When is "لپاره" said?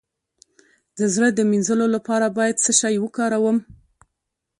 1.95-2.27